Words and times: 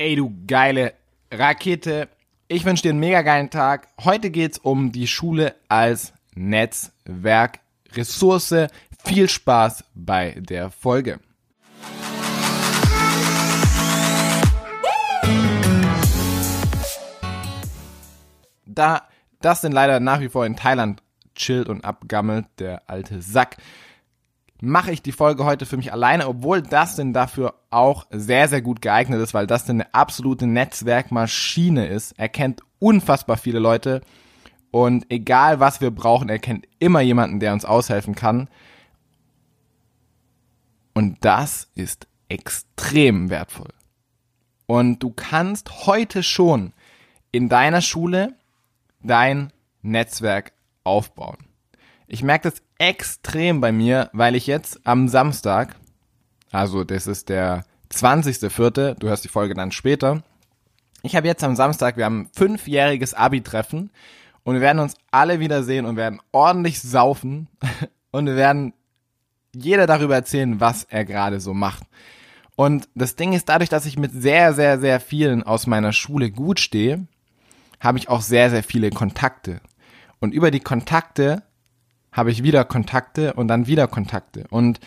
Ey, 0.00 0.16
du 0.16 0.32
geile 0.46 0.94
Rakete. 1.30 2.08
Ich 2.48 2.64
wünsche 2.64 2.84
dir 2.84 2.88
einen 2.88 3.00
mega 3.00 3.20
geilen 3.20 3.50
Tag. 3.50 3.88
Heute 4.02 4.30
geht's 4.30 4.56
um 4.56 4.92
die 4.92 5.06
Schule 5.06 5.54
als 5.68 6.14
Netzwerk, 6.34 7.60
Ressource. 7.92 8.54
Viel 9.04 9.28
Spaß 9.28 9.84
bei 9.94 10.36
der 10.38 10.70
Folge. 10.70 11.20
Da 18.64 19.02
das 19.42 19.60
denn 19.60 19.72
leider 19.72 20.00
nach 20.00 20.20
wie 20.20 20.30
vor 20.30 20.46
in 20.46 20.56
Thailand 20.56 21.02
chillt 21.34 21.68
und 21.68 21.84
abgammelt, 21.84 22.46
der 22.58 22.88
alte 22.88 23.20
Sack, 23.20 23.58
mache 24.62 24.92
ich 24.92 25.02
die 25.02 25.12
Folge 25.12 25.44
heute 25.44 25.66
für 25.66 25.76
mich 25.76 25.92
alleine, 25.92 26.28
obwohl 26.28 26.62
Dustin 26.62 27.12
dafür 27.12 27.54
auch 27.70 28.06
sehr, 28.10 28.48
sehr 28.48 28.62
gut 28.62 28.82
geeignet 28.82 29.20
ist, 29.20 29.34
weil 29.34 29.46
Dustin 29.46 29.80
eine 29.80 29.94
absolute 29.94 30.46
Netzwerkmaschine 30.46 31.86
ist. 31.86 32.18
Er 32.18 32.28
kennt 32.28 32.62
unfassbar 32.78 33.36
viele 33.36 33.58
Leute 33.58 34.02
und 34.70 35.10
egal 35.10 35.60
was 35.60 35.80
wir 35.80 35.90
brauchen, 35.90 36.28
er 36.28 36.38
kennt 36.38 36.66
immer 36.78 37.00
jemanden, 37.00 37.40
der 37.40 37.52
uns 37.52 37.64
aushelfen 37.64 38.14
kann. 38.14 38.48
Und 40.94 41.24
das 41.24 41.68
ist 41.74 42.06
extrem 42.28 43.30
wertvoll. 43.30 43.72
Und 44.66 45.00
du 45.00 45.10
kannst 45.10 45.86
heute 45.86 46.22
schon 46.22 46.72
in 47.32 47.48
deiner 47.48 47.80
Schule 47.80 48.34
dein 49.02 49.52
Netzwerk 49.82 50.52
aufbauen. 50.84 51.38
Ich 52.06 52.22
merke 52.22 52.50
das 52.50 52.62
extrem 52.80 53.60
bei 53.60 53.72
mir, 53.72 54.08
weil 54.14 54.34
ich 54.34 54.46
jetzt 54.46 54.80
am 54.84 55.06
Samstag, 55.06 55.76
also 56.50 56.82
das 56.82 57.06
ist 57.06 57.28
der 57.28 57.64
20.04., 57.92 58.94
du 58.94 59.08
hörst 59.08 59.22
die 59.22 59.28
Folge 59.28 59.54
dann 59.54 59.70
später, 59.70 60.22
ich 61.02 61.14
habe 61.14 61.26
jetzt 61.26 61.44
am 61.44 61.56
Samstag, 61.56 61.98
wir 61.98 62.06
haben 62.06 62.22
ein 62.22 62.30
fünfjähriges 62.34 63.12
Abi-Treffen 63.12 63.90
und 64.44 64.54
wir 64.54 64.62
werden 64.62 64.78
uns 64.78 64.94
alle 65.10 65.40
wiedersehen 65.40 65.84
und 65.84 65.96
werden 65.96 66.20
ordentlich 66.32 66.80
saufen 66.80 67.48
und 68.12 68.26
wir 68.26 68.36
werden 68.36 68.72
jeder 69.54 69.86
darüber 69.86 70.14
erzählen, 70.14 70.58
was 70.58 70.84
er 70.84 71.04
gerade 71.04 71.40
so 71.40 71.52
macht. 71.52 71.82
Und 72.56 72.88
das 72.94 73.14
Ding 73.14 73.34
ist, 73.34 73.48
dadurch, 73.48 73.68
dass 73.68 73.86
ich 73.86 73.98
mit 73.98 74.12
sehr, 74.12 74.54
sehr, 74.54 74.80
sehr 74.80 75.00
vielen 75.00 75.42
aus 75.42 75.66
meiner 75.66 75.92
Schule 75.92 76.30
gut 76.30 76.60
stehe, 76.60 77.06
habe 77.78 77.98
ich 77.98 78.08
auch 78.08 78.22
sehr, 78.22 78.48
sehr 78.48 78.62
viele 78.62 78.90
Kontakte. 78.90 79.60
Und 80.18 80.32
über 80.32 80.50
die 80.50 80.60
Kontakte 80.60 81.42
habe 82.12 82.30
ich 82.30 82.42
wieder 82.42 82.64
Kontakte 82.64 83.34
und 83.34 83.48
dann 83.48 83.66
wieder 83.66 83.86
Kontakte. 83.86 84.46
Und 84.50 84.80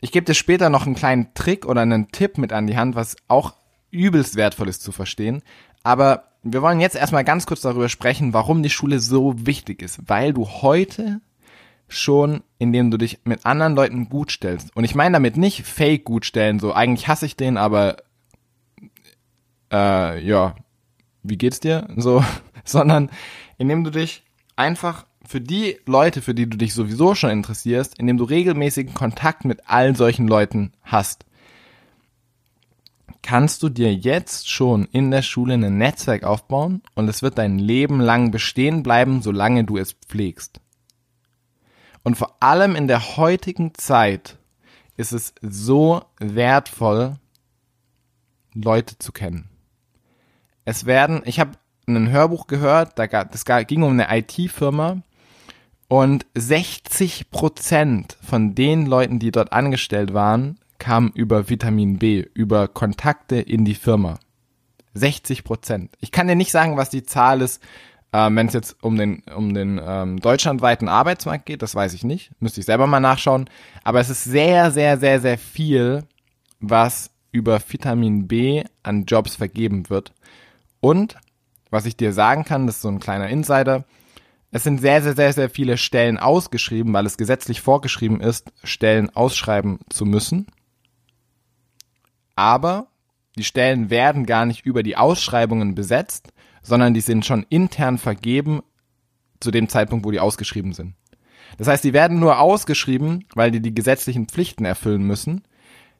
ich 0.00 0.12
gebe 0.12 0.26
dir 0.26 0.34
später 0.34 0.70
noch 0.70 0.86
einen 0.86 0.94
kleinen 0.94 1.32
Trick 1.34 1.66
oder 1.66 1.82
einen 1.82 2.10
Tipp 2.10 2.38
mit 2.38 2.52
an 2.52 2.66
die 2.66 2.76
Hand, 2.76 2.94
was 2.94 3.16
auch 3.28 3.54
übelst 3.90 4.36
wertvoll 4.36 4.68
ist 4.68 4.82
zu 4.82 4.92
verstehen. 4.92 5.42
Aber 5.82 6.24
wir 6.42 6.62
wollen 6.62 6.80
jetzt 6.80 6.96
erstmal 6.96 7.24
ganz 7.24 7.46
kurz 7.46 7.62
darüber 7.62 7.88
sprechen, 7.88 8.34
warum 8.34 8.62
die 8.62 8.70
Schule 8.70 8.98
so 8.98 9.34
wichtig 9.46 9.82
ist. 9.82 10.00
Weil 10.06 10.32
du 10.32 10.46
heute 10.46 11.20
schon, 11.88 12.42
indem 12.58 12.90
du 12.90 12.98
dich 12.98 13.20
mit 13.24 13.46
anderen 13.46 13.74
Leuten 13.74 14.08
gut 14.08 14.30
stellst. 14.30 14.74
Und 14.76 14.84
ich 14.84 14.94
meine 14.94 15.14
damit 15.14 15.36
nicht 15.36 15.64
fake 15.64 16.04
gut 16.04 16.26
stellen, 16.26 16.58
so 16.58 16.72
eigentlich 16.72 17.08
hasse 17.08 17.26
ich 17.26 17.36
den, 17.36 17.56
aber 17.56 17.96
äh, 19.72 20.22
ja, 20.24 20.54
wie 21.22 21.36
geht's 21.36 21.60
dir? 21.60 21.88
So, 21.96 22.24
sondern 22.64 23.10
indem 23.58 23.84
du 23.84 23.90
dich 23.90 24.24
einfach 24.56 25.06
für 25.26 25.40
die 25.40 25.78
Leute, 25.86 26.22
für 26.22 26.34
die 26.34 26.48
du 26.48 26.56
dich 26.56 26.74
sowieso 26.74 27.14
schon 27.14 27.30
interessierst, 27.30 27.98
indem 27.98 28.18
du 28.18 28.24
regelmäßigen 28.24 28.94
Kontakt 28.94 29.44
mit 29.44 29.62
all 29.66 29.96
solchen 29.96 30.28
Leuten 30.28 30.72
hast, 30.82 31.24
kannst 33.22 33.62
du 33.62 33.70
dir 33.70 33.94
jetzt 33.94 34.50
schon 34.50 34.84
in 34.92 35.10
der 35.10 35.22
Schule 35.22 35.54
ein 35.54 35.78
Netzwerk 35.78 36.24
aufbauen 36.24 36.82
und 36.94 37.08
es 37.08 37.22
wird 37.22 37.38
dein 37.38 37.58
Leben 37.58 38.00
lang 38.00 38.30
bestehen 38.30 38.82
bleiben, 38.82 39.22
solange 39.22 39.64
du 39.64 39.78
es 39.78 39.92
pflegst. 39.92 40.60
Und 42.02 42.16
vor 42.16 42.36
allem 42.40 42.76
in 42.76 42.86
der 42.86 43.16
heutigen 43.16 43.74
Zeit 43.74 44.36
ist 44.96 45.12
es 45.12 45.34
so 45.40 46.02
wertvoll, 46.18 47.16
Leute 48.52 48.98
zu 48.98 49.10
kennen. 49.10 49.48
Es 50.66 50.84
werden, 50.84 51.22
ich 51.24 51.40
habe 51.40 51.52
ein 51.86 52.10
Hörbuch 52.10 52.46
gehört, 52.46 52.98
da 52.98 53.06
gab, 53.06 53.32
das 53.32 53.44
ging 53.66 53.82
um 53.82 53.98
eine 53.98 54.06
IT-Firma 54.18 55.02
und 55.88 56.26
60 56.34 57.30
Prozent 57.30 58.16
von 58.22 58.54
den 58.54 58.86
Leuten, 58.86 59.18
die 59.18 59.30
dort 59.30 59.52
angestellt 59.52 60.14
waren, 60.14 60.58
kamen 60.78 61.12
über 61.14 61.48
Vitamin 61.48 61.98
B, 61.98 62.24
über 62.34 62.68
Kontakte 62.68 63.36
in 63.36 63.64
die 63.64 63.74
Firma. 63.74 64.18
60 64.94 65.44
Prozent. 65.44 65.96
Ich 66.00 66.12
kann 66.12 66.28
dir 66.28 66.36
nicht 66.36 66.52
sagen, 66.52 66.76
was 66.76 66.90
die 66.90 67.02
Zahl 67.02 67.42
ist, 67.42 67.62
äh, 68.12 68.30
wenn 68.30 68.46
es 68.46 68.54
jetzt 68.54 68.76
um 68.82 68.96
den, 68.96 69.22
um 69.34 69.54
den 69.54 69.80
ähm, 69.84 70.20
deutschlandweiten 70.20 70.88
Arbeitsmarkt 70.88 71.46
geht, 71.46 71.62
das 71.62 71.74
weiß 71.74 71.94
ich 71.94 72.04
nicht. 72.04 72.30
Müsste 72.40 72.60
ich 72.60 72.66
selber 72.66 72.86
mal 72.86 73.00
nachschauen. 73.00 73.50
Aber 73.82 74.00
es 74.00 74.08
ist 74.08 74.24
sehr, 74.24 74.70
sehr, 74.70 74.98
sehr, 74.98 75.20
sehr 75.20 75.36
viel, 75.36 76.04
was 76.60 77.10
über 77.32 77.60
Vitamin 77.66 78.28
B 78.28 78.62
an 78.84 79.04
Jobs 79.06 79.34
vergeben 79.34 79.90
wird. 79.90 80.12
Und 80.80 81.16
was 81.70 81.86
ich 81.86 81.96
dir 81.96 82.12
sagen 82.12 82.44
kann, 82.44 82.66
das 82.66 82.76
ist 82.76 82.82
so 82.82 82.88
ein 82.88 83.00
kleiner 83.00 83.28
Insider, 83.28 83.84
es 84.54 84.62
sind 84.62 84.80
sehr, 84.80 85.02
sehr, 85.02 85.16
sehr, 85.16 85.32
sehr 85.32 85.50
viele 85.50 85.76
Stellen 85.76 86.16
ausgeschrieben, 86.16 86.92
weil 86.92 87.06
es 87.06 87.16
gesetzlich 87.16 87.60
vorgeschrieben 87.60 88.20
ist, 88.20 88.52
Stellen 88.62 89.10
ausschreiben 89.10 89.80
zu 89.88 90.06
müssen. 90.06 90.46
Aber 92.36 92.86
die 93.36 93.42
Stellen 93.42 93.90
werden 93.90 94.26
gar 94.26 94.46
nicht 94.46 94.64
über 94.64 94.84
die 94.84 94.96
Ausschreibungen 94.96 95.74
besetzt, 95.74 96.32
sondern 96.62 96.94
die 96.94 97.00
sind 97.00 97.26
schon 97.26 97.44
intern 97.48 97.98
vergeben 97.98 98.62
zu 99.40 99.50
dem 99.50 99.68
Zeitpunkt, 99.68 100.06
wo 100.06 100.12
die 100.12 100.20
ausgeschrieben 100.20 100.72
sind. 100.72 100.94
Das 101.58 101.66
heißt, 101.66 101.82
die 101.82 101.92
werden 101.92 102.20
nur 102.20 102.38
ausgeschrieben, 102.38 103.24
weil 103.34 103.50
die 103.50 103.60
die 103.60 103.74
gesetzlichen 103.74 104.28
Pflichten 104.28 104.64
erfüllen 104.64 105.02
müssen. 105.02 105.42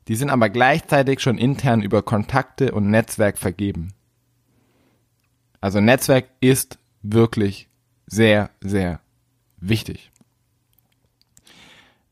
Die 0.06 0.14
sind 0.14 0.30
aber 0.30 0.48
gleichzeitig 0.48 1.18
schon 1.18 1.38
intern 1.38 1.82
über 1.82 2.02
Kontakte 2.02 2.70
und 2.70 2.88
Netzwerk 2.88 3.36
vergeben. 3.36 3.94
Also 5.60 5.80
Netzwerk 5.80 6.28
ist 6.40 6.78
wirklich 7.02 7.68
sehr, 8.06 8.50
sehr 8.60 9.00
wichtig. 9.56 10.10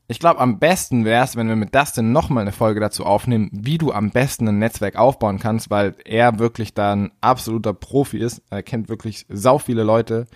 Ich 0.07 0.19
glaube, 0.19 0.41
am 0.41 0.59
besten 0.59 1.05
wäre 1.05 1.23
es, 1.23 1.35
wenn 1.35 1.47
wir 1.47 1.55
mit 1.55 1.73
Dustin 1.73 2.11
nochmal 2.11 2.41
eine 2.41 2.51
Folge 2.51 2.79
dazu 2.79 3.05
aufnehmen, 3.05 3.49
wie 3.53 3.77
du 3.77 3.91
am 3.93 4.11
besten 4.11 4.47
ein 4.47 4.59
Netzwerk 4.59 4.95
aufbauen 4.97 5.39
kannst, 5.39 5.69
weil 5.69 5.95
er 6.03 6.39
wirklich 6.39 6.73
da 6.73 6.93
ein 6.93 7.11
absoluter 7.21 7.73
Profi 7.73 8.17
ist. 8.17 8.41
Er 8.49 8.63
kennt 8.63 8.89
wirklich 8.89 9.25
sau 9.29 9.57
viele 9.57 9.83
Leute, 9.83 10.27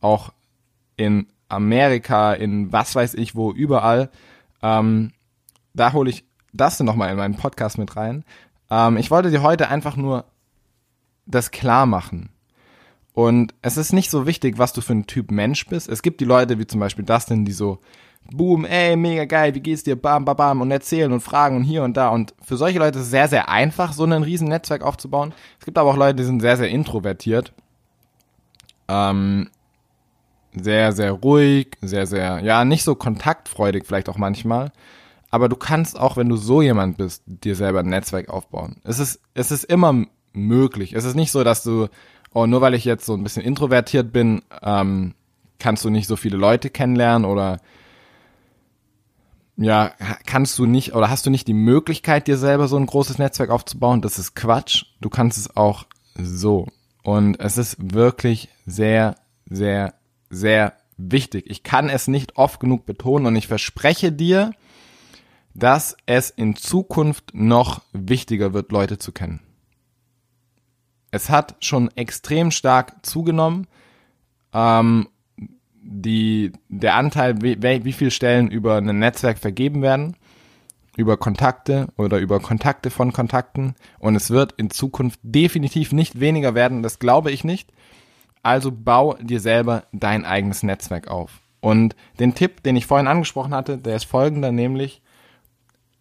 auch 0.00 0.32
in 0.96 1.26
Amerika, 1.48 2.34
in 2.34 2.70
was 2.70 2.94
weiß 2.94 3.14
ich 3.14 3.34
wo, 3.34 3.50
überall. 3.50 4.10
Ähm, 4.62 5.12
da 5.72 5.92
hole 5.94 6.10
ich 6.10 6.24
Dustin 6.52 6.86
nochmal 6.86 7.10
in 7.10 7.16
meinen 7.16 7.36
Podcast 7.36 7.78
mit 7.78 7.96
rein. 7.96 8.24
Ähm, 8.70 8.98
ich 8.98 9.10
wollte 9.10 9.30
dir 9.30 9.42
heute 9.42 9.68
einfach 9.68 9.96
nur 9.96 10.26
das 11.26 11.50
klar 11.50 11.86
machen. 11.86 12.28
Und 13.14 13.54
es 13.62 13.76
ist 13.76 13.92
nicht 13.92 14.10
so 14.10 14.26
wichtig, 14.26 14.58
was 14.58 14.72
du 14.72 14.80
für 14.80 14.92
ein 14.92 15.06
Typ 15.06 15.30
Mensch 15.30 15.66
bist. 15.66 15.88
Es 15.88 16.02
gibt 16.02 16.20
die 16.20 16.24
Leute 16.24 16.58
wie 16.58 16.66
zum 16.66 16.80
Beispiel 16.80 17.04
Dustin, 17.04 17.44
die 17.44 17.52
so, 17.52 17.78
boom, 18.32 18.64
ey, 18.64 18.96
mega 18.96 19.24
geil, 19.24 19.54
wie 19.54 19.60
geht's 19.60 19.84
dir, 19.84 19.94
bam, 19.94 20.24
bam, 20.24 20.36
bam, 20.36 20.60
und 20.60 20.70
erzählen 20.72 21.12
und 21.12 21.20
fragen 21.20 21.56
und 21.56 21.62
hier 21.62 21.84
und 21.84 21.96
da. 21.96 22.08
Und 22.08 22.34
für 22.42 22.56
solche 22.56 22.80
Leute 22.80 22.98
ist 22.98 23.04
es 23.04 23.10
sehr, 23.10 23.28
sehr 23.28 23.48
einfach, 23.48 23.92
so 23.92 24.04
ein 24.04 24.12
riesen 24.24 24.48
Netzwerk 24.48 24.82
aufzubauen. 24.82 25.32
Es 25.60 25.64
gibt 25.64 25.78
aber 25.78 25.90
auch 25.90 25.96
Leute, 25.96 26.16
die 26.16 26.24
sind 26.24 26.40
sehr, 26.40 26.56
sehr 26.56 26.68
introvertiert. 26.68 27.52
Ähm, 28.88 29.48
sehr, 30.52 30.92
sehr 30.92 31.12
ruhig, 31.12 31.76
sehr, 31.82 32.06
sehr, 32.06 32.40
ja, 32.40 32.64
nicht 32.64 32.82
so 32.82 32.96
kontaktfreudig 32.96 33.84
vielleicht 33.86 34.08
auch 34.08 34.18
manchmal. 34.18 34.72
Aber 35.30 35.48
du 35.48 35.56
kannst 35.56 35.98
auch, 35.98 36.16
wenn 36.16 36.28
du 36.28 36.36
so 36.36 36.62
jemand 36.62 36.96
bist, 36.96 37.22
dir 37.26 37.54
selber 37.54 37.80
ein 37.80 37.88
Netzwerk 37.88 38.28
aufbauen. 38.28 38.76
Es 38.84 38.98
ist, 38.98 39.20
es 39.34 39.52
ist 39.52 39.64
immer 39.64 40.04
möglich. 40.32 40.94
Es 40.94 41.04
ist 41.04 41.14
nicht 41.14 41.30
so, 41.30 41.44
dass 41.44 41.62
du 41.62 41.88
oh, 42.34 42.46
nur 42.46 42.60
weil 42.60 42.74
ich 42.74 42.84
jetzt 42.84 43.06
so 43.06 43.14
ein 43.14 43.22
bisschen 43.22 43.42
introvertiert 43.42 44.12
bin, 44.12 44.42
ähm, 44.62 45.14
kannst 45.58 45.84
du 45.84 45.90
nicht 45.90 46.06
so 46.06 46.16
viele 46.16 46.36
Leute 46.36 46.68
kennenlernen 46.68 47.24
oder 47.24 47.60
ja, 49.56 49.92
kannst 50.26 50.58
du 50.58 50.66
nicht 50.66 50.94
oder 50.94 51.08
hast 51.08 51.26
du 51.26 51.30
nicht 51.30 51.46
die 51.46 51.54
Möglichkeit, 51.54 52.26
dir 52.26 52.36
selber 52.36 52.68
so 52.68 52.76
ein 52.76 52.86
großes 52.86 53.18
Netzwerk 53.18 53.50
aufzubauen? 53.50 54.02
Das 54.02 54.18
ist 54.18 54.34
Quatsch. 54.34 54.84
Du 55.00 55.08
kannst 55.08 55.38
es 55.38 55.56
auch 55.56 55.86
so. 56.16 56.66
Und 57.02 57.38
es 57.38 57.56
ist 57.56 57.76
wirklich 57.94 58.48
sehr, 58.66 59.16
sehr, 59.48 59.94
sehr 60.28 60.74
wichtig. 60.96 61.44
Ich 61.48 61.62
kann 61.62 61.88
es 61.88 62.08
nicht 62.08 62.36
oft 62.36 62.58
genug 62.60 62.84
betonen 62.84 63.26
und 63.26 63.36
ich 63.36 63.46
verspreche 63.46 64.10
dir, 64.10 64.52
dass 65.54 65.96
es 66.06 66.30
in 66.30 66.56
Zukunft 66.56 67.32
noch 67.32 67.82
wichtiger 67.92 68.54
wird, 68.54 68.72
Leute 68.72 68.98
zu 68.98 69.12
kennen. 69.12 69.40
Es 71.14 71.30
hat 71.30 71.54
schon 71.60 71.92
extrem 71.96 72.50
stark 72.50 73.06
zugenommen. 73.06 73.68
Ähm, 74.52 75.06
die, 75.36 76.50
der 76.68 76.96
Anteil, 76.96 77.40
wie, 77.40 77.62
wie 77.62 77.92
viele 77.92 78.10
Stellen 78.10 78.50
über 78.50 78.78
ein 78.78 78.98
Netzwerk 78.98 79.38
vergeben 79.38 79.80
werden. 79.80 80.16
über 80.96 81.16
Kontakte 81.16 81.86
oder 81.96 82.18
über 82.18 82.40
Kontakte 82.40 82.90
von 82.90 83.12
Kontakten 83.12 83.74
und 84.00 84.16
es 84.16 84.30
wird 84.30 84.54
in 84.56 84.70
Zukunft 84.70 85.20
definitiv 85.22 85.92
nicht 85.92 86.18
weniger 86.18 86.54
werden, 86.56 86.82
das 86.82 86.98
glaube 86.98 87.30
ich 87.30 87.44
nicht. 87.44 87.72
Also 88.42 88.72
bau 88.72 89.14
dir 89.20 89.38
selber 89.38 89.84
dein 89.92 90.24
eigenes 90.24 90.64
Netzwerk 90.64 91.06
auf. 91.08 91.40
Und 91.60 91.94
den 92.18 92.34
Tipp, 92.34 92.62
den 92.64 92.74
ich 92.74 92.86
vorhin 92.86 93.08
angesprochen 93.08 93.54
hatte, 93.54 93.78
der 93.78 93.94
ist 93.94 94.04
folgender, 94.04 94.50
nämlich 94.50 95.00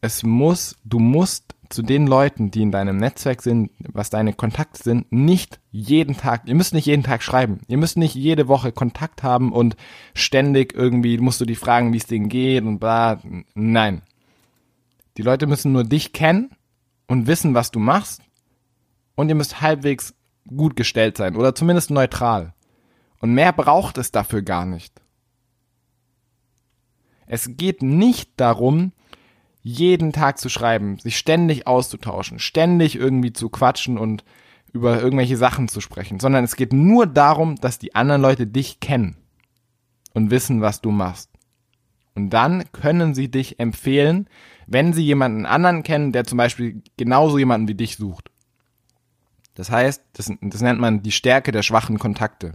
es 0.02 0.24
muss, 0.24 0.76
du 0.84 0.98
musst 0.98 1.54
zu 1.74 1.82
den 1.82 2.08
Leuten, 2.08 2.52
die 2.52 2.62
in 2.62 2.72
deinem 2.72 2.98
Netzwerk 2.98 3.42
sind, 3.42 3.72
was 3.80 4.10
deine 4.10 4.34
Kontakte 4.34 4.82
sind, 4.82 5.12
nicht 5.12 5.60
jeden 5.72 6.16
Tag, 6.16 6.44
ihr 6.46 6.56
müsst 6.56 6.74
nicht 6.74 6.86
jeden 6.86 7.04
Tag 7.04 7.24
schreiben. 7.24 7.62
Ihr 7.68 7.78
müsst 7.78 7.98
nicht 7.98 8.16
jede 8.16 8.48
Woche 8.48 8.72
Kontakt 8.72 9.24
haben 9.24 9.52
und 9.52 9.76
ständig 10.14 10.74
irgendwie 10.74 11.18
musst 11.18 11.42
du 11.42 11.46
die 11.46 11.56
fragen, 11.56 11.92
wie 11.92 11.98
es 11.98 12.06
denen 12.06 12.30
geht 12.30 12.64
und 12.64 12.80
bla. 12.80 13.20
Nein. 13.56 14.04
Die 15.18 15.24
Leute 15.24 15.48
müssen 15.48 15.72
nur 15.72 15.84
dich 15.84 16.14
kennen 16.14 16.52
und 17.08 17.28
wissen, 17.28 17.54
was 17.54 17.72
du 17.72 17.80
machst. 17.80 18.22
Und 19.16 19.30
ihr 19.30 19.36
müsst 19.36 19.62
halbwegs 19.62 20.16
gut 20.48 20.76
gestellt 20.76 21.18
sein 21.18 21.36
oder 21.36 21.54
zumindest 21.56 21.92
neutral. 21.92 22.54
Und 23.20 23.34
mehr 23.34 23.52
braucht 23.52 23.98
es 23.98 24.12
dafür 24.12 24.42
gar 24.42 24.66
nicht. 24.66 25.02
Es 27.26 27.58
geht 27.58 27.82
nicht 27.84 28.32
darum, 28.38 28.93
jeden 29.64 30.12
Tag 30.12 30.38
zu 30.38 30.50
schreiben, 30.50 31.00
sich 31.00 31.18
ständig 31.18 31.66
auszutauschen, 31.66 32.38
ständig 32.38 32.96
irgendwie 32.96 33.34
zu 33.34 33.50
quatschen 33.50 33.98
und 33.98 34.24
über 34.74 35.02
irgendwelche 35.02 35.38
Sachen 35.38 35.70
zu 35.70 35.80
sprechen, 35.80 36.20
sondern 36.20 36.44
es 36.44 36.56
geht 36.56 36.74
nur 36.74 37.08
darum, 37.08 37.56
dass 37.56 37.80
die 37.80 37.96
anderen 37.96 38.22
Leute 38.22 38.46
dich 38.46 38.80
kennen 38.80 39.16
und 40.14 40.32
wissen, 40.32 40.62
was 40.62 40.82
du 40.82 40.92
machst. 40.92 41.30
Und 42.16 42.32
dann 42.32 42.72
können 42.74 43.16
sie 43.16 43.30
dich 43.32 43.60
empfehlen, 43.60 44.28
wenn 44.68 44.94
sie 44.94 45.04
jemanden 45.04 45.46
anderen 45.46 45.84
kennen, 45.84 46.12
der 46.12 46.26
zum 46.26 46.38
Beispiel 46.38 46.82
genauso 46.98 47.38
jemanden 47.38 47.68
wie 47.68 47.76
dich 47.76 47.96
sucht. 47.96 48.30
Das 49.56 49.70
heißt, 49.70 50.04
das, 50.14 50.32
das 50.42 50.62
nennt 50.62 50.80
man 50.80 51.04
die 51.04 51.12
Stärke 51.12 51.52
der 51.52 51.64
schwachen 51.64 52.00
Kontakte. 52.00 52.54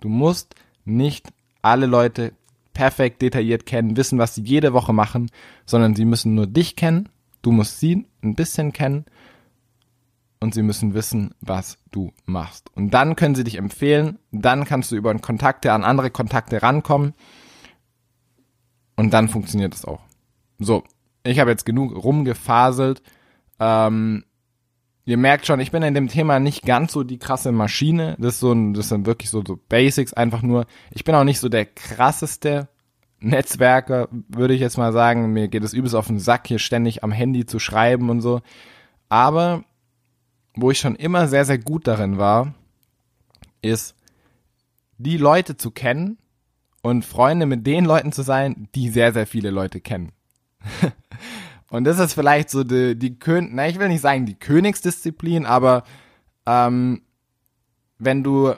Du 0.00 0.08
musst 0.08 0.54
nicht 0.84 1.28
alle 1.62 1.86
Leute 1.86 2.32
perfekt 2.72 3.22
detailliert 3.22 3.66
kennen, 3.66 3.96
wissen, 3.96 4.18
was 4.18 4.34
sie 4.34 4.42
jede 4.42 4.72
Woche 4.72 4.92
machen, 4.92 5.30
sondern 5.66 5.94
sie 5.94 6.04
müssen 6.04 6.34
nur 6.34 6.46
dich 6.46 6.76
kennen, 6.76 7.08
du 7.42 7.52
musst 7.52 7.80
sie 7.80 8.06
ein 8.22 8.34
bisschen 8.34 8.72
kennen 8.72 9.04
und 10.40 10.54
sie 10.54 10.62
müssen 10.62 10.94
wissen, 10.94 11.34
was 11.40 11.78
du 11.90 12.12
machst. 12.24 12.74
Und 12.74 12.90
dann 12.90 13.16
können 13.16 13.34
sie 13.34 13.44
dich 13.44 13.56
empfehlen, 13.56 14.18
dann 14.30 14.64
kannst 14.64 14.90
du 14.90 14.96
über 14.96 15.14
Kontakte 15.18 15.72
an 15.72 15.84
andere 15.84 16.10
Kontakte 16.10 16.62
rankommen 16.62 17.14
und 18.96 19.12
dann 19.12 19.28
funktioniert 19.28 19.74
es 19.74 19.84
auch. 19.84 20.00
So, 20.58 20.84
ich 21.24 21.38
habe 21.38 21.50
jetzt 21.50 21.64
genug 21.64 21.94
rumgefaselt. 21.94 23.02
Ähm, 23.58 24.24
ihr 25.04 25.16
merkt 25.16 25.46
schon, 25.46 25.60
ich 25.60 25.70
bin 25.70 25.82
in 25.82 25.94
dem 25.94 26.08
Thema 26.08 26.38
nicht 26.38 26.64
ganz 26.64 26.92
so 26.92 27.02
die 27.02 27.18
krasse 27.18 27.52
Maschine. 27.52 28.16
Das 28.18 28.34
ist 28.34 28.40
so 28.40 28.52
ein, 28.52 28.74
das 28.74 28.88
sind 28.88 29.06
wirklich 29.06 29.30
so, 29.30 29.42
so 29.46 29.58
Basics 29.68 30.12
einfach 30.12 30.42
nur. 30.42 30.66
Ich 30.90 31.04
bin 31.04 31.14
auch 31.14 31.24
nicht 31.24 31.40
so 31.40 31.48
der 31.48 31.66
krasseste 31.66 32.68
Netzwerker, 33.20 34.08
würde 34.28 34.54
ich 34.54 34.60
jetzt 34.60 34.78
mal 34.78 34.92
sagen. 34.92 35.32
Mir 35.32 35.48
geht 35.48 35.64
es 35.64 35.72
übelst 35.72 35.94
auf 35.94 36.06
den 36.06 36.18
Sack, 36.18 36.46
hier 36.46 36.58
ständig 36.58 37.02
am 37.04 37.12
Handy 37.12 37.46
zu 37.46 37.58
schreiben 37.58 38.10
und 38.10 38.20
so. 38.20 38.40
Aber 39.08 39.64
wo 40.54 40.70
ich 40.70 40.78
schon 40.78 40.96
immer 40.96 41.28
sehr, 41.28 41.44
sehr 41.44 41.58
gut 41.58 41.86
darin 41.86 42.18
war, 42.18 42.54
ist, 43.62 43.96
die 44.98 45.16
Leute 45.16 45.56
zu 45.56 45.70
kennen 45.70 46.18
und 46.82 47.04
Freunde 47.04 47.46
mit 47.46 47.66
den 47.66 47.84
Leuten 47.84 48.12
zu 48.12 48.22
sein, 48.22 48.68
die 48.74 48.88
sehr, 48.88 49.12
sehr 49.12 49.26
viele 49.26 49.50
Leute 49.50 49.80
kennen. 49.80 50.12
Und 51.72 51.84
das 51.84 51.98
ist 51.98 52.12
vielleicht 52.12 52.50
so 52.50 52.64
die, 52.64 52.98
die 52.98 53.18
Kön 53.18 53.48
na, 53.54 53.66
ich 53.66 53.78
will 53.78 53.88
nicht 53.88 54.02
sagen 54.02 54.26
die 54.26 54.34
Königsdisziplin, 54.34 55.46
aber 55.46 55.84
ähm, 56.44 57.00
wenn 57.98 58.22
du 58.22 58.52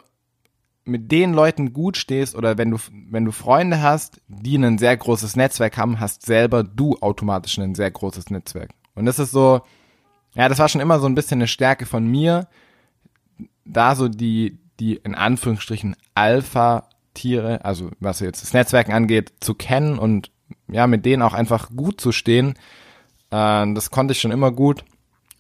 mit 0.85 1.13
den 1.13 1.33
Leuten 1.33 1.73
gut 1.73 1.97
stehst 1.97 2.35
oder 2.35 2.59
wenn 2.59 2.73
du, 2.73 2.79
wenn 3.11 3.25
du 3.25 3.31
Freunde 3.31 3.81
hast, 3.81 4.21
die 4.27 4.57
ein 4.57 4.79
sehr 4.79 4.97
großes 4.97 5.37
Netzwerk 5.37 5.77
haben, 5.77 6.01
hast 6.01 6.27
selber 6.27 6.65
du 6.65 6.97
automatisch 7.01 7.57
ein 7.57 7.77
sehr 7.77 7.93
großes 7.93 8.31
Netzwerk. 8.31 8.71
Und 8.97 9.07
das 9.07 9.21
ist 9.21 9.31
so, 9.31 9.63
ja, 10.35 10.49
das 10.49 10.59
war 10.59 10.69
schon 10.69 10.81
immer 10.81 10.99
so 10.99 11.07
ein 11.07 11.15
bisschen 11.15 11.39
eine 11.39 11.47
Stärke 11.47 11.87
von 11.87 12.05
mir, 12.05 12.49
da 13.65 13.95
so 13.95 14.09
die, 14.09 14.59
die 14.81 14.97
in 14.97 15.15
Anführungsstrichen 15.15 15.95
Alpha-Tiere, 16.17 17.65
also 17.65 17.93
was 18.01 18.19
jetzt 18.19 18.43
das 18.43 18.55
Netzwerken 18.55 18.93
angeht, 18.93 19.33
zu 19.39 19.55
kennen 19.55 20.01
und 20.01 20.33
ja, 20.67 20.89
mit 20.89 21.07
denen 21.07 21.23
auch 21.23 21.33
einfach 21.33 21.71
gut 21.77 22.01
zu 22.01 22.11
stehen, 22.11 22.55
äh, 23.35 23.75
das 23.75 23.91
konnte 23.91 24.13
ich 24.13 24.21
schon 24.21 24.31
immer 24.31 24.53
gut. 24.53 24.85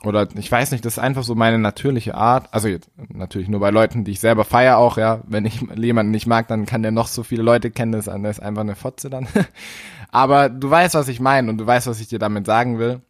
Oder 0.02 0.28
ich 0.36 0.52
weiß 0.52 0.72
nicht, 0.72 0.84
das 0.84 0.94
ist 0.94 0.98
einfach 0.98 1.22
so 1.22 1.34
meine 1.34 1.58
natürliche 1.58 2.14
Art. 2.14 2.52
Also 2.52 2.68
jetzt 2.68 2.90
natürlich 3.08 3.48
nur 3.48 3.60
bei 3.60 3.70
Leuten, 3.70 4.04
die 4.04 4.12
ich 4.12 4.20
selber 4.20 4.44
feier 4.44 4.76
auch, 4.76 4.98
ja. 4.98 5.20
Wenn 5.26 5.46
ich 5.46 5.60
jemanden 5.76 6.10
nicht 6.10 6.26
mag, 6.26 6.46
dann 6.48 6.66
kann 6.66 6.82
der 6.82 6.90
noch 6.90 7.06
so 7.06 7.22
viele 7.22 7.42
Leute 7.42 7.70
kennen, 7.70 7.92
das 7.92 8.06
ist 8.06 8.40
einfach 8.40 8.60
eine 8.60 8.76
Fotze 8.76 9.08
dann. 9.08 9.26
Aber 10.10 10.48
du 10.50 10.68
weißt, 10.68 10.94
was 10.94 11.08
ich 11.08 11.20
meine 11.20 11.50
und 11.50 11.58
du 11.58 11.66
weißt, 11.66 11.86
was 11.86 12.00
ich 12.00 12.08
dir 12.08 12.18
damit 12.18 12.46
sagen 12.46 12.78
will. 12.78 13.00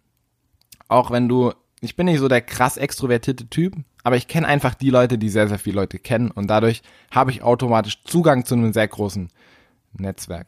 Auch 0.87 1.11
wenn 1.11 1.29
du, 1.29 1.53
ich 1.81 1.97
bin 1.97 2.07
nicht 2.07 2.21
so 2.21 2.29
der 2.29 2.43
krass 2.43 2.77
extrovertierte 2.77 3.49
Typ, 3.49 3.75
aber 4.05 4.17
ich 4.17 4.29
kenne 4.29 4.47
einfach 4.47 4.75
die 4.75 4.91
Leute, 4.91 5.17
die 5.19 5.31
sehr, 5.31 5.49
sehr 5.49 5.59
viele 5.59 5.77
Leute 5.77 5.99
kennen 5.99 6.31
und 6.31 6.49
dadurch 6.49 6.83
habe 7.11 7.31
ich 7.31 7.43
automatisch 7.43 8.05
Zugang 8.05 8.45
zu 8.45 8.55
einem 8.55 8.73
sehr 8.75 8.87
großen 8.87 9.31
Netzwerk. 9.95 10.47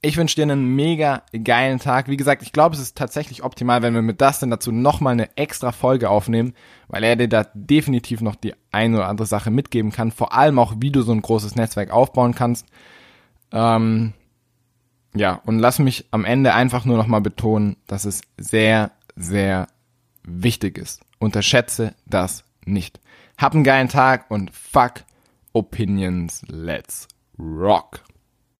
Ich 0.00 0.16
wünsche 0.16 0.36
dir 0.36 0.42
einen 0.42 0.76
mega 0.76 1.22
geilen 1.42 1.80
Tag. 1.80 2.08
Wie 2.08 2.16
gesagt, 2.16 2.42
ich 2.42 2.52
glaube, 2.52 2.76
es 2.76 2.80
ist 2.80 2.96
tatsächlich 2.96 3.42
optimal, 3.42 3.82
wenn 3.82 3.94
wir 3.94 4.02
mit 4.02 4.20
Dustin 4.20 4.50
dazu 4.50 4.70
nochmal 4.70 5.14
eine 5.14 5.36
extra 5.36 5.72
Folge 5.72 6.08
aufnehmen, 6.08 6.54
weil 6.86 7.02
er 7.02 7.16
dir 7.16 7.28
da 7.28 7.46
definitiv 7.52 8.20
noch 8.20 8.36
die 8.36 8.54
eine 8.70 8.96
oder 8.96 9.08
andere 9.08 9.26
Sache 9.26 9.50
mitgeben 9.50 9.90
kann. 9.90 10.12
Vor 10.12 10.32
allem 10.32 10.58
auch, 10.58 10.74
wie 10.78 10.92
du 10.92 11.02
so 11.02 11.12
ein 11.12 11.22
großes 11.22 11.56
Netzwerk 11.56 11.90
aufbauen 11.90 12.34
kannst. 12.34 12.66
Ähm, 13.50 14.12
ja, 15.14 15.40
und 15.46 15.58
lass 15.58 15.80
mich 15.80 16.06
am 16.12 16.24
Ende 16.24 16.54
einfach 16.54 16.84
nur 16.84 16.96
nochmal 16.96 17.20
betonen, 17.20 17.76
dass 17.86 18.04
es 18.04 18.20
sehr, 18.36 18.92
sehr 19.16 19.66
wichtig 20.22 20.78
ist. 20.78 21.00
Unterschätze 21.18 21.94
das 22.06 22.44
nicht. 22.64 23.00
Hab 23.36 23.54
einen 23.54 23.64
geilen 23.64 23.88
Tag 23.88 24.30
und 24.30 24.52
fuck 24.52 25.04
Opinions. 25.52 26.44
Let's 26.48 27.08
rock. 27.38 28.04